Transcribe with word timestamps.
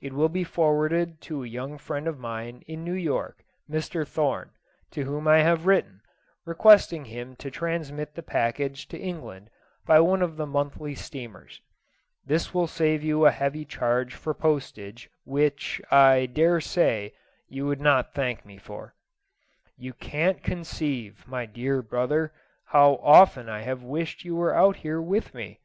It 0.00 0.12
will 0.12 0.28
be 0.28 0.42
forwarded 0.42 1.20
to 1.20 1.44
a 1.44 1.46
young 1.46 1.78
friend 1.78 2.08
of 2.08 2.18
mine 2.18 2.64
in 2.66 2.82
New 2.84 2.94
York, 2.94 3.44
Mr. 3.70 4.04
Thorne, 4.04 4.50
to 4.90 5.04
whom 5.04 5.28
I 5.28 5.38
have 5.42 5.66
written, 5.66 6.00
requesting 6.44 7.04
him 7.04 7.36
to 7.36 7.48
transmit 7.48 8.16
the 8.16 8.24
package 8.24 8.88
to 8.88 8.98
England 8.98 9.50
by 9.86 10.00
one 10.00 10.20
of 10.20 10.36
the 10.36 10.48
monthly 10.48 10.96
steamers. 10.96 11.60
This 12.26 12.52
will 12.52 12.66
save 12.66 13.04
you 13.04 13.24
a 13.24 13.30
heavy 13.30 13.64
charge 13.64 14.16
for 14.16 14.34
postage, 14.34 15.08
which, 15.24 15.80
I 15.92 16.26
dare 16.26 16.60
say, 16.60 17.12
you 17.48 17.64
would 17.66 17.80
not 17.80 18.12
thank 18.14 18.44
me 18.44 18.56
for. 18.58 18.96
You 19.76 19.92
can't 19.92 20.42
conceive, 20.42 21.22
my 21.24 21.46
dear 21.46 21.82
brother, 21.82 22.32
how 22.64 22.98
often 23.00 23.48
I 23.48 23.60
have 23.62 23.84
wished 23.84 24.24
you 24.24 24.34
were 24.34 24.56
out 24.56 24.74
here 24.78 25.00
with 25.00 25.34
me. 25.34 25.60